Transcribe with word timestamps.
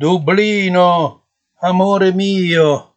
Dublino, 0.00 1.26
amore 1.60 2.12
mio. 2.14 2.94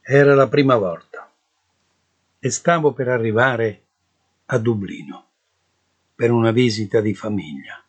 Era 0.00 0.36
la 0.36 0.46
prima 0.46 0.76
volta 0.76 1.28
e 2.38 2.50
stavo 2.50 2.92
per 2.92 3.08
arrivare 3.08 3.86
a 4.46 4.58
Dublino 4.58 5.23
per 6.24 6.32
una 6.32 6.52
visita 6.52 7.02
di 7.02 7.14
famiglia, 7.14 7.84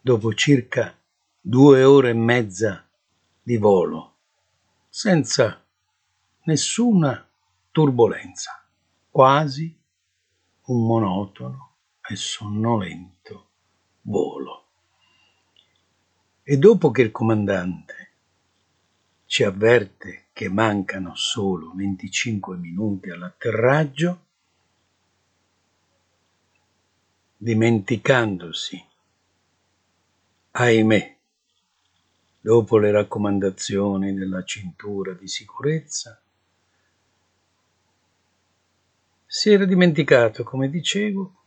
dopo 0.00 0.34
circa 0.34 0.98
due 1.40 1.84
ore 1.84 2.10
e 2.10 2.12
mezza 2.12 2.84
di 3.40 3.56
volo, 3.56 4.14
senza 4.88 5.64
nessuna 6.42 7.24
turbolenza, 7.70 8.66
quasi 9.08 9.72
un 10.62 10.86
monotono 10.88 11.74
e 12.04 12.16
sonnolento 12.16 13.50
volo. 14.00 14.64
E 16.42 16.56
dopo 16.58 16.90
che 16.90 17.02
il 17.02 17.12
comandante 17.12 18.10
ci 19.26 19.44
avverte 19.44 20.30
che 20.32 20.48
mancano 20.48 21.14
solo 21.14 21.72
25 21.76 22.56
minuti 22.56 23.10
all'atterraggio, 23.10 24.25
dimenticandosi, 27.36 28.82
ahimè, 30.52 31.16
dopo 32.40 32.78
le 32.78 32.90
raccomandazioni 32.90 34.14
della 34.14 34.42
cintura 34.42 35.12
di 35.12 35.28
sicurezza, 35.28 36.18
si 39.26 39.52
era 39.52 39.66
dimenticato, 39.66 40.44
come 40.44 40.70
dicevo, 40.70 41.42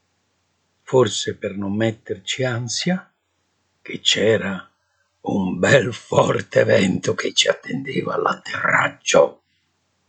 forse 0.81 1.35
per 1.37 1.57
non 1.57 1.75
metterci 1.75 2.43
ansia, 2.43 3.11
che 3.81 3.99
c'era 4.01 4.69
un 5.21 5.57
bel 5.57 5.91
forte 5.91 6.63
vento 6.65 7.15
che 7.15 7.33
ci 7.33 7.47
attendeva 7.47 8.13
all'atterraggio. 8.13 9.41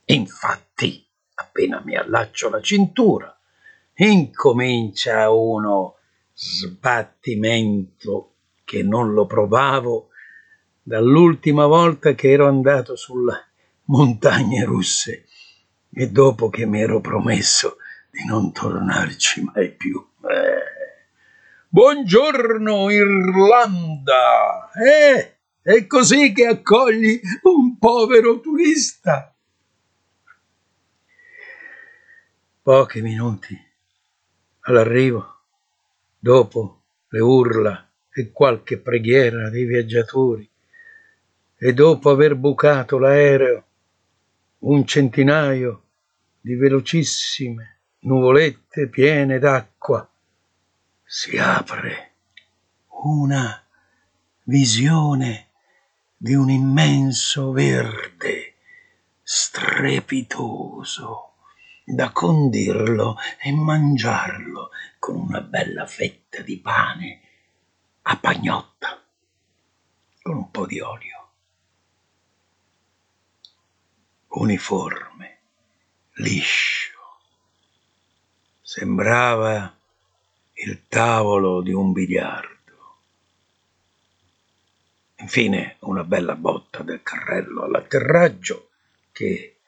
Infatti, 0.06 1.06
appena 1.34 1.80
mi 1.82 1.96
allaccio 1.96 2.50
la 2.50 2.60
cintura, 2.60 3.39
incomincia 4.06 5.30
uno 5.30 5.96
sbattimento 6.32 8.32
che 8.64 8.82
non 8.82 9.12
lo 9.12 9.26
provavo 9.26 10.08
dall'ultima 10.82 11.66
volta 11.66 12.14
che 12.14 12.30
ero 12.30 12.48
andato 12.48 12.96
sulle 12.96 13.48
montagne 13.84 14.64
russe 14.64 15.26
e 15.92 16.10
dopo 16.10 16.48
che 16.48 16.64
mi 16.64 16.80
ero 16.80 17.00
promesso 17.00 17.76
di 18.10 18.24
non 18.24 18.52
tornarci 18.52 19.42
mai 19.52 19.72
più. 19.72 20.02
Eh. 20.22 21.04
Buongiorno 21.68 22.90
Irlanda! 22.90 24.70
Eh, 24.72 25.36
è 25.60 25.86
così 25.86 26.32
che 26.32 26.46
accogli 26.46 27.20
un 27.42 27.78
povero 27.78 28.40
turista. 28.40 29.34
Pochi 32.62 33.02
minuti 33.02 33.68
all'arrivo, 34.70 35.38
dopo 36.18 36.82
le 37.08 37.20
urla 37.20 37.88
e 38.12 38.30
qualche 38.32 38.78
preghiera 38.78 39.50
dei 39.50 39.64
viaggiatori, 39.64 40.48
e 41.56 41.74
dopo 41.74 42.10
aver 42.10 42.36
bucato 42.36 42.98
l'aereo, 42.98 43.64
un 44.60 44.86
centinaio 44.86 45.82
di 46.40 46.54
velocissime 46.54 47.78
nuvolette 48.00 48.88
piene 48.88 49.38
d'acqua 49.38 50.08
si 51.04 51.36
apre 51.36 52.12
una 53.02 53.62
visione 54.44 55.48
di 56.16 56.34
un 56.34 56.48
immenso 56.50 57.52
verde 57.52 58.54
strepitoso 59.22 61.29
da 61.84 62.12
condirlo 62.12 63.16
e 63.42 63.52
mangiarlo 63.52 64.70
con 64.98 65.16
una 65.16 65.40
bella 65.40 65.86
fetta 65.86 66.42
di 66.42 66.58
pane 66.58 67.20
a 68.02 68.16
pagnotta 68.16 69.02
con 70.22 70.36
un 70.36 70.50
po' 70.50 70.66
di 70.66 70.80
olio. 70.80 71.28
Uniforme, 74.28 75.38
liscio, 76.14 76.98
sembrava 78.60 79.76
il 80.52 80.86
tavolo 80.86 81.62
di 81.62 81.72
un 81.72 81.92
biliardo. 81.92 82.58
Infine 85.16 85.76
una 85.80 86.04
bella 86.04 86.36
botta 86.36 86.82
del 86.82 87.02
carrello 87.02 87.64
all'atterraggio 87.64 88.70
che 89.10 89.59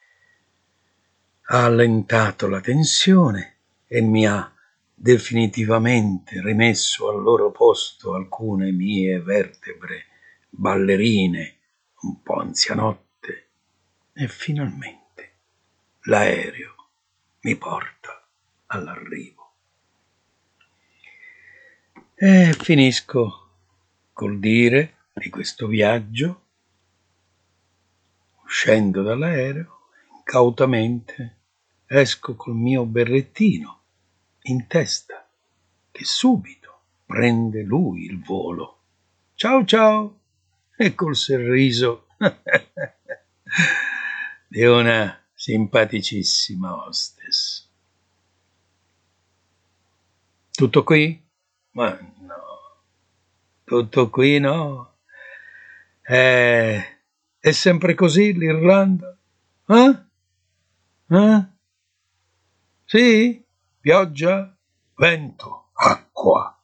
ha 1.54 1.64
allentato 1.66 2.48
la 2.48 2.60
tensione 2.60 3.56
e 3.86 4.00
mi 4.00 4.26
ha 4.26 4.50
definitivamente 4.94 6.40
rimesso 6.40 7.10
al 7.10 7.20
loro 7.20 7.50
posto 7.50 8.14
alcune 8.14 8.72
mie 8.72 9.20
vertebre 9.20 10.06
ballerine 10.48 11.58
un 12.04 12.22
po' 12.22 12.36
anzianotte 12.36 13.48
e 14.14 14.28
finalmente 14.28 15.34
l'aereo 16.04 16.74
mi 17.40 17.54
porta 17.56 18.26
all'arrivo. 18.68 19.52
E 22.14 22.56
finisco 22.58 23.50
col 24.14 24.38
dire 24.38 25.08
di 25.12 25.28
questo 25.28 25.66
viaggio, 25.66 26.44
uscendo 28.42 29.02
dall'aereo, 29.02 29.80
incautamente 30.16 31.40
esco 31.94 32.36
col 32.36 32.54
mio 32.54 32.86
berrettino 32.86 33.80
in 34.44 34.66
testa, 34.66 35.28
che 35.90 36.04
subito 36.04 36.80
prende 37.04 37.62
lui 37.62 38.06
il 38.06 38.22
volo. 38.22 38.78
Ciao 39.34 39.62
ciao! 39.66 40.20
E 40.74 40.94
col 40.94 41.14
sorriso 41.14 42.06
di 44.48 44.64
una 44.64 45.22
simpaticissima 45.34 46.86
hostess. 46.86 47.68
Tutto 50.50 50.84
qui? 50.84 51.22
Ma 51.72 51.90
no, 51.90 52.84
tutto 53.64 54.08
qui 54.08 54.38
no. 54.38 54.96
Eh, 56.00 57.00
è 57.38 57.52
sempre 57.52 57.94
così 57.94 58.32
l'Irlanda? 58.32 59.14
Eh? 59.66 60.02
Eh? 61.08 61.51
Sì? 62.92 63.42
Pioggia? 63.80 64.54
Vento? 64.96 65.70
Acqua? 65.72 66.54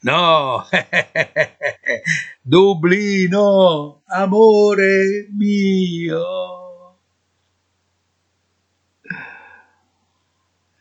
No! 0.00 0.62
Dublino, 2.42 4.02
amore 4.04 5.28
mio! 5.30 6.98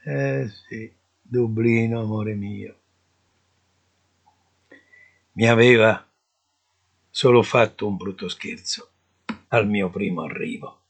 Eh 0.03 0.49
sì, 0.67 0.93
Dublino, 1.21 2.01
amore 2.01 2.35
mio 2.35 2.75
mi 5.31 5.47
aveva 5.47 6.05
solo 7.09 7.43
fatto 7.43 7.87
un 7.87 7.95
brutto 7.95 8.27
scherzo 8.27 8.89
al 9.47 9.69
mio 9.69 9.89
primo 9.89 10.23
arrivo, 10.23 10.81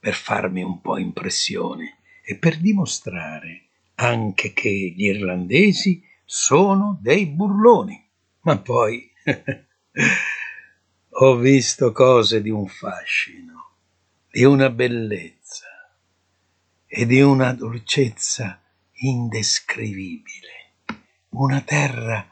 per 0.00 0.14
farmi 0.14 0.64
un 0.64 0.80
po' 0.80 0.98
impressione 0.98 1.98
e 2.22 2.36
per 2.36 2.58
dimostrare 2.58 3.66
anche 3.96 4.52
che 4.52 4.70
gli 4.70 5.04
irlandesi 5.04 6.02
sono 6.24 6.98
dei 7.00 7.26
burloni. 7.26 8.00
Ma 8.42 8.58
poi 8.58 9.10
ho 11.10 11.36
visto 11.36 11.92
cose 11.92 12.40
di 12.40 12.50
un 12.50 12.66
fascino, 12.66 13.70
di 14.30 14.44
una 14.44 14.70
bellezza 14.70 15.66
e 16.86 17.06
di 17.06 17.20
una 17.20 17.52
dolcezza 17.52 18.60
indescrivibile. 18.92 20.50
Una 21.30 21.60
terra 21.60 22.28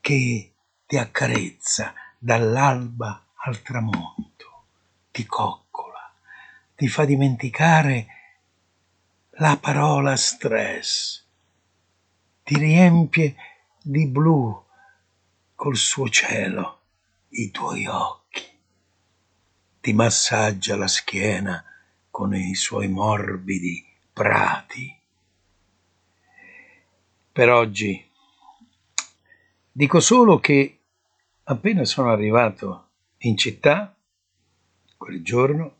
che 0.00 0.52
ti 0.86 0.96
accarezza 0.96 1.94
dall'alba 2.18 3.26
al 3.44 3.62
tramonto, 3.62 4.64
ti 5.10 5.24
coccola, 5.24 6.12
ti 6.74 6.88
fa 6.88 7.04
dimenticare 7.04 8.06
la 9.38 9.56
parola 9.56 10.14
stress, 10.14 11.24
ti 12.44 12.56
riempie 12.56 13.34
di 13.82 14.06
blu 14.06 14.64
col 15.56 15.76
suo 15.76 16.08
cielo, 16.08 16.80
i 17.30 17.50
tuoi 17.50 17.86
occhi. 17.86 18.42
Ti 19.80 19.92
massaggia 19.92 20.76
la 20.76 20.86
schiena 20.86 21.64
con 22.10 22.34
i 22.34 22.54
suoi 22.54 22.86
morbidi 22.86 23.84
prati. 24.12 25.00
Per 27.32 27.50
oggi 27.50 28.08
dico 29.72 29.98
solo 29.98 30.38
che 30.38 30.78
appena 31.42 31.84
sono 31.84 32.12
arrivato 32.12 32.90
in 33.18 33.36
città, 33.36 33.96
quel 34.96 35.22
giorno, 35.24 35.78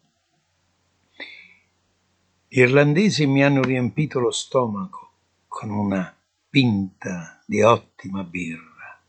gli 2.54 2.60
irlandesi 2.60 3.26
mi 3.26 3.42
hanno 3.42 3.62
riempito 3.62 4.20
lo 4.20 4.30
stomaco 4.30 5.10
con 5.48 5.70
una 5.70 6.16
pinta 6.48 7.42
di 7.44 7.60
ottima 7.62 8.22
birra 8.22 9.00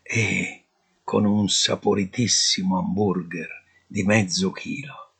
e 0.00 0.62
con 1.04 1.26
un 1.26 1.46
saporitissimo 1.50 2.78
hamburger 2.78 3.50
di 3.86 4.02
mezzo 4.02 4.50
chilo, 4.50 5.10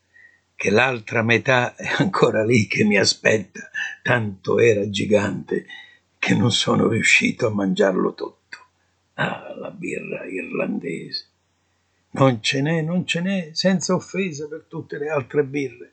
che 0.54 0.70
l'altra 0.70 1.20
metà 1.20 1.74
è 1.76 1.86
ancora 1.98 2.42
lì 2.46 2.66
che 2.66 2.82
mi 2.84 2.96
aspetta, 2.96 3.68
tanto 4.00 4.58
era 4.58 4.88
gigante 4.88 5.66
che 6.18 6.34
non 6.34 6.50
sono 6.50 6.88
riuscito 6.88 7.46
a 7.46 7.52
mangiarlo 7.52 8.14
tutto. 8.14 8.58
Ah, 9.16 9.54
la 9.54 9.70
birra 9.70 10.24
irlandese. 10.24 11.26
Non 12.12 12.40
ce 12.40 12.62
n'è, 12.62 12.80
non 12.80 13.06
ce 13.06 13.20
n'è, 13.20 13.50
senza 13.52 13.94
offesa 13.94 14.48
per 14.48 14.64
tutte 14.66 14.96
le 14.96 15.10
altre 15.10 15.44
birre. 15.44 15.90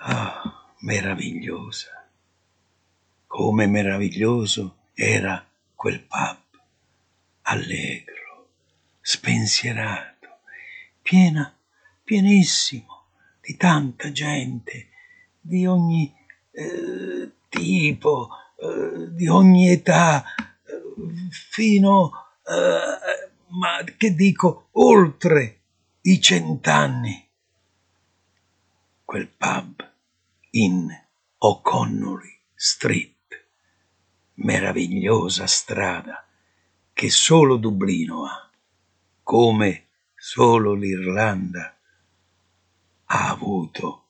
Ah, 0.00 0.72
meravigliosa. 0.80 2.06
Come 3.26 3.66
meraviglioso 3.66 4.76
era 4.94 5.44
quel 5.74 6.00
pub, 6.00 6.38
allegro, 7.42 8.48
spensierato, 9.00 10.38
piena, 11.02 11.52
pienissimo 12.04 13.06
di 13.40 13.56
tanta 13.56 14.12
gente, 14.12 14.88
di 15.40 15.66
ogni 15.66 16.14
eh, 16.52 17.30
tipo, 17.48 18.28
eh, 18.56 19.12
di 19.14 19.26
ogni 19.26 19.68
età, 19.68 20.22
eh, 20.22 21.28
fino, 21.30 22.12
eh, 22.46 23.30
ma 23.48 23.84
che 23.96 24.14
dico, 24.14 24.68
oltre 24.72 25.60
i 26.02 26.20
cent'anni. 26.20 27.26
Quel 29.04 29.26
pub 29.26 29.87
in 30.60 30.90
O'Connolly 31.38 32.40
Street, 32.52 33.46
meravigliosa 34.34 35.46
strada 35.46 36.26
che 36.92 37.10
solo 37.10 37.56
Dublino 37.58 38.26
ha, 38.26 38.50
come 39.22 39.86
solo 40.16 40.74
l'Irlanda 40.74 41.76
ha 43.04 43.28
avuto 43.28 44.06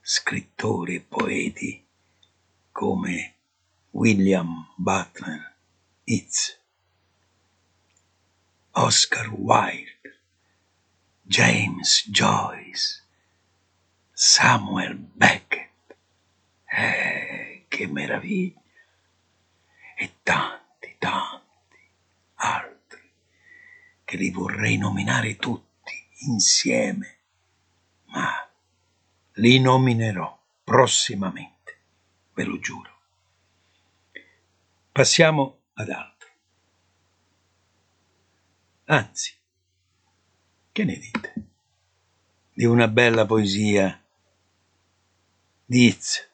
scrittori 0.00 0.94
e 0.94 1.00
poeti 1.00 1.84
come 2.70 3.34
William 3.90 4.72
Butler 4.76 5.56
Yeats, 6.04 6.56
Oscar 8.72 9.28
Wilde, 9.30 10.20
James 11.22 12.08
Joyce, 12.10 13.02
Samuel 14.16 14.94
Beckett. 14.94 15.63
Eh, 16.76 17.66
che 17.68 17.86
meraviglia! 17.86 18.60
E 19.96 20.16
tanti, 20.24 20.96
tanti 20.98 21.78
altri 22.34 23.10
che 24.02 24.16
li 24.16 24.30
vorrei 24.30 24.76
nominare 24.76 25.36
tutti 25.36 25.92
insieme, 26.26 27.18
ma 28.06 28.50
li 29.34 29.60
nominerò 29.60 30.36
prossimamente, 30.64 31.78
ve 32.32 32.44
lo 32.44 32.58
giuro. 32.58 32.98
Passiamo 34.90 35.60
ad 35.74 35.90
altro. 35.90 36.28
Anzi, 38.86 39.32
che 40.72 40.84
ne 40.84 40.98
dite? 40.98 41.34
Di 42.52 42.64
una 42.64 42.88
bella 42.88 43.24
poesia 43.26 44.02
di 45.64 45.84
Yeats. 45.84 46.32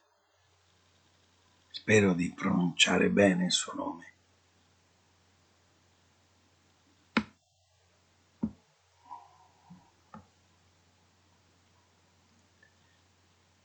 Spero 1.90 2.14
di 2.14 2.32
pronunciare 2.32 3.10
bene 3.10 3.46
il 3.46 3.50
suo 3.50 3.74
nome. 3.74 4.14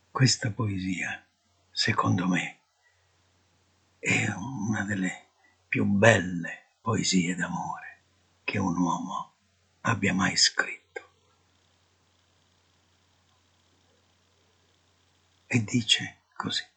Questa 0.10 0.50
poesia, 0.50 1.24
secondo 1.70 2.28
me, 2.28 2.62
è 4.00 4.28
una 4.32 4.84
delle 4.86 5.28
più 5.68 5.86
belle 5.86 6.70
poesie 6.82 7.36
d'amore 7.36 8.02
che 8.44 8.58
un 8.58 8.76
uomo 8.76 9.34
abbia 9.82 10.16
mai 10.16 10.36
scritto. 10.36 11.10
E 15.46 15.64
dice 15.64 16.22
così. 16.36 16.74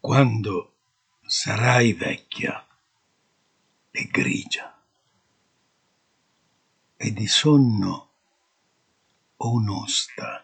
Quando 0.00 0.76
sarai 1.26 1.92
vecchia 1.92 2.66
e 3.90 4.04
grigia 4.06 4.82
e 6.96 7.12
di 7.12 7.26
sonno 7.26 8.08
onosta 9.36 10.42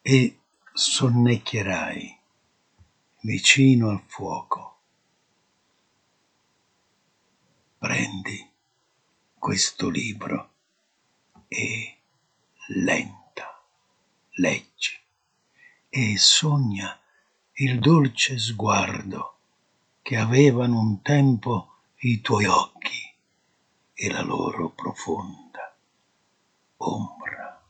e 0.00 0.40
sonnecchierai 0.72 2.18
vicino 3.20 3.90
al 3.90 4.02
fuoco. 4.06 4.78
Prendi 7.76 8.50
questo 9.38 9.90
libro 9.90 10.54
e 11.48 11.98
lenta 12.68 13.62
leggi 14.36 15.03
e 15.96 16.18
sogna 16.18 16.98
il 17.52 17.78
dolce 17.78 18.36
sguardo 18.36 19.36
che 20.02 20.16
avevano 20.16 20.80
un 20.80 21.02
tempo 21.02 21.82
i 21.98 22.20
tuoi 22.20 22.46
occhi 22.46 23.14
e 23.94 24.10
la 24.10 24.22
loro 24.22 24.70
profonda 24.70 25.72
ombra. 26.78 27.62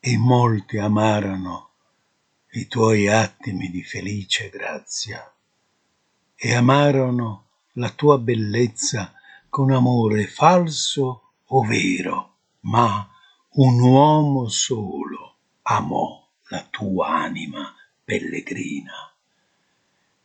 E 0.00 0.18
molti 0.18 0.78
amarono 0.78 1.70
i 2.54 2.66
tuoi 2.66 3.06
attimi 3.06 3.70
di 3.70 3.84
felice 3.84 4.48
grazia 4.48 5.32
e 6.34 6.54
amarono 6.56 7.44
la 7.74 7.90
tua 7.90 8.18
bellezza 8.18 9.12
con 9.48 9.70
amore 9.70 10.26
falso 10.26 11.34
o 11.46 11.62
vero, 11.62 12.34
ma 12.62 13.06
un 13.54 13.80
uomo 13.80 14.48
solo 14.48 15.36
amò 15.60 16.26
la 16.48 16.66
tua 16.70 17.08
anima 17.08 17.74
pellegrina 18.02 19.12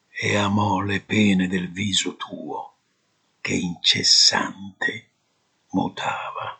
e 0.08 0.38
amò 0.38 0.80
le 0.80 1.02
pene 1.02 1.50
del 1.50 1.70
viso 1.70 2.16
tuo 2.16 2.76
che 3.42 3.54
incessante 3.54 5.10
mutava. 5.72 6.58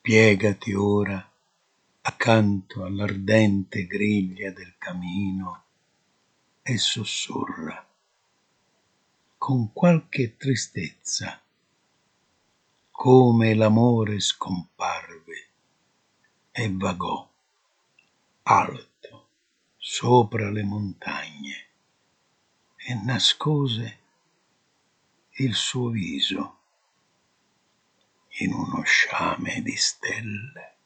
Piegati 0.00 0.72
ora 0.72 1.28
accanto 2.02 2.84
all'ardente 2.84 3.84
griglia 3.84 4.52
del 4.52 4.74
camino 4.78 5.64
e 6.62 6.78
sussurra 6.78 7.84
con 9.36 9.72
qualche 9.72 10.36
tristezza 10.36 11.42
come 13.02 13.52
l'amore 13.56 14.20
scomparve 14.20 15.48
e 16.52 16.72
vagò 16.72 17.28
alto 18.44 19.28
sopra 19.76 20.48
le 20.50 20.62
montagne 20.62 21.66
e 22.76 22.94
nascose 23.02 23.98
il 25.30 25.52
suo 25.52 25.88
viso 25.88 26.58
in 28.38 28.52
uno 28.52 28.82
sciame 28.84 29.62
di 29.62 29.74
stelle. 29.74 30.76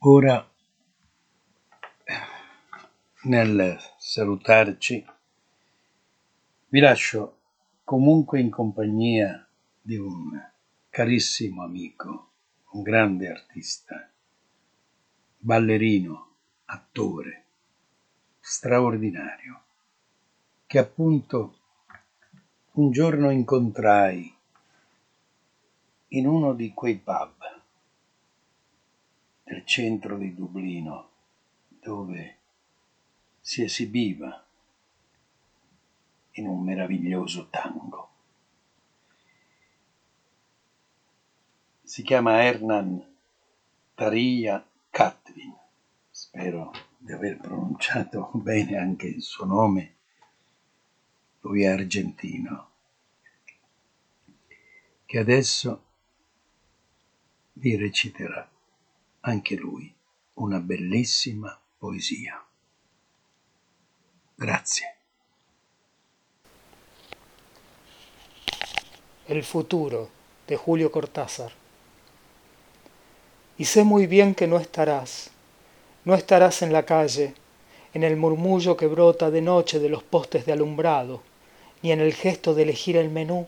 Ora, 0.00 0.52
nel 3.22 3.94
salutarci, 3.96 5.12
vi 6.74 6.80
lascio 6.80 7.38
comunque 7.84 8.40
in 8.40 8.50
compagnia 8.50 9.48
di 9.80 9.94
un 9.94 10.36
carissimo 10.88 11.62
amico, 11.62 12.30
un 12.70 12.82
grande 12.82 13.30
artista, 13.30 14.10
ballerino, 15.38 16.30
attore, 16.64 17.44
straordinario, 18.40 19.62
che 20.66 20.78
appunto 20.80 21.58
un 22.72 22.90
giorno 22.90 23.30
incontrai 23.30 24.36
in 26.08 26.26
uno 26.26 26.54
di 26.54 26.72
quei 26.74 26.96
pub 26.96 27.62
del 29.44 29.64
centro 29.64 30.18
di 30.18 30.34
Dublino 30.34 31.10
dove 31.68 32.38
si 33.40 33.62
esibiva 33.62 34.44
in 36.34 36.46
un 36.46 36.62
meraviglioso 36.62 37.48
tango. 37.50 38.08
Si 41.82 42.02
chiama 42.02 42.42
Hernan 42.42 43.04
Taria 43.94 44.66
Katvin, 44.90 45.54
spero 46.10 46.72
di 46.98 47.12
aver 47.12 47.36
pronunciato 47.36 48.30
bene 48.34 48.76
anche 48.76 49.06
il 49.06 49.22
suo 49.22 49.44
nome, 49.44 49.94
lui 51.40 51.62
è 51.62 51.66
argentino, 51.66 52.70
che 55.04 55.18
adesso 55.18 55.84
vi 57.52 57.76
reciterà 57.76 58.50
anche 59.20 59.54
lui 59.54 59.94
una 60.34 60.58
bellissima 60.58 61.56
poesia. 61.78 62.44
Grazie. 64.34 65.03
El 69.26 69.42
futuro 69.42 70.10
de 70.46 70.58
Julio 70.58 70.92
Cortázar. 70.92 71.50
Y 73.56 73.64
sé 73.64 73.82
muy 73.82 74.06
bien 74.06 74.34
que 74.34 74.46
no 74.46 74.58
estarás, 74.58 75.30
no 76.04 76.14
estarás 76.14 76.60
en 76.60 76.74
la 76.74 76.84
calle, 76.84 77.32
en 77.94 78.04
el 78.04 78.18
murmullo 78.18 78.76
que 78.76 78.86
brota 78.86 79.30
de 79.30 79.40
noche 79.40 79.78
de 79.78 79.88
los 79.88 80.02
postes 80.02 80.44
de 80.44 80.52
alumbrado, 80.52 81.22
ni 81.80 81.90
en 81.90 82.00
el 82.00 82.12
gesto 82.12 82.52
de 82.52 82.64
elegir 82.64 82.98
el 82.98 83.08
menú, 83.08 83.46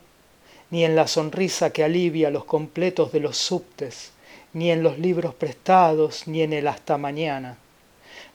ni 0.71 0.83
en 0.83 0.95
la 0.95 1.05
sonrisa 1.05 1.69
que 1.69 1.83
alivia 1.83 2.31
los 2.31 2.45
completos 2.45 3.11
de 3.11 3.19
los 3.19 3.37
subtes, 3.37 4.13
ni 4.53 4.71
en 4.71 4.81
los 4.81 4.97
libros 4.97 5.35
prestados, 5.35 6.27
ni 6.27 6.41
en 6.41 6.53
el 6.53 6.67
hasta 6.67 6.97
mañana. 6.97 7.59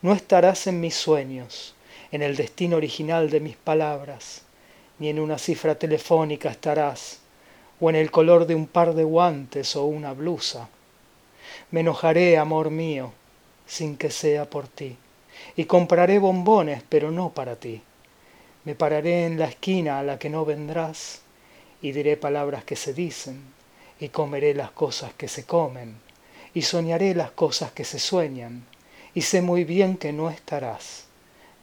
No 0.01 0.13
estarás 0.13 0.69
en 0.69 0.81
mis 0.81 0.95
sueños, 0.95 1.75
en 2.13 2.23
el 2.23 2.37
destino 2.37 2.77
original 2.77 3.31
de 3.31 3.41
mis 3.41 3.57
palabras, 3.57 4.43
ni 5.01 5.09
en 5.09 5.19
una 5.19 5.39
cifra 5.39 5.75
telefónica 5.75 6.49
estarás, 6.49 7.22
o 7.83 7.91
en 7.91 7.97
el 7.97 8.13
color 8.13 8.47
de 8.47 8.55
un 8.55 8.69
par 8.69 8.95
de 8.95 9.03
guantes 9.03 9.75
o 9.75 9.87
una 9.87 10.13
blusa. 10.13 10.69
Me 11.73 11.81
enojaré, 11.81 12.39
amor 12.39 12.71
mío, 12.71 13.13
sin 13.67 13.97
que 13.97 14.09
sea 14.09 14.49
por 14.49 14.69
ti, 14.69 14.97
y 15.57 15.65
compraré 15.65 16.21
bombones, 16.21 16.85
pero 16.89 17.11
no 17.11 17.31
para 17.31 17.57
ti. 17.57 17.83
Me 18.63 18.77
pararé 18.77 19.27
en 19.27 19.37
la 19.37 19.47
esquina 19.47 19.99
a 19.99 20.05
la 20.05 20.17
que 20.17 20.31
no 20.31 20.45
vendrás, 20.45 21.23
y 21.81 21.91
diré 21.91 22.17
palabras 22.17 22.63
que 22.63 22.77
se 22.77 22.95
dicen, 22.95 23.43
y 23.99 24.11
comeré 24.11 24.55
las 24.55 24.71
cosas 24.71 25.13
que 25.15 25.27
se 25.27 25.45
comen, 25.45 25.97
y 26.55 26.63
soñaré 26.63 27.17
las 27.17 27.33
cosas 27.33 27.73
que 27.73 27.85
se 27.85 27.99
sueñan, 27.99 28.65
y 29.13 29.23
sé 29.23 29.43
muy 29.43 29.65
bien 29.65 29.97
que 29.97 30.13
no 30.13 30.31
estarás, 30.31 31.07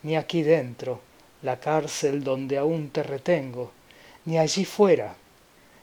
ni 0.04 0.18
aquí 0.18 0.44
dentro, 0.44 1.00
la 1.44 1.62
cárcel 1.62 2.26
donde 2.26 2.58
aún 2.58 2.90
te 2.90 3.04
retengo, 3.04 3.72
ni 4.26 4.38
allí 4.38 4.66
fuera, 4.66 5.16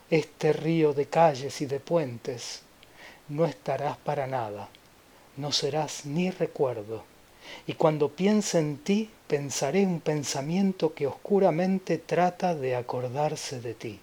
este 0.09 0.53
río 0.53 0.93
de 0.93 1.07
calles 1.07 1.61
y 1.61 1.65
de 1.65 1.79
puentes, 1.79 2.61
no 3.27 3.45
estarás 3.45 3.97
para 3.97 4.25
nada, 4.25 4.69
no 5.35 5.51
serás 5.51 6.05
ni 6.05 6.31
recuerdo, 6.31 7.03
y 7.65 7.73
cuando 7.73 8.09
piense 8.09 8.59
en 8.59 8.77
ti 8.77 9.09
pensaré 9.27 9.85
un 9.85 9.99
pensamiento 9.99 10.93
que 10.93 11.07
oscuramente 11.07 11.97
trata 11.97 12.55
de 12.55 12.75
acordarse 12.75 13.59
de 13.59 13.73
ti. 13.73 13.99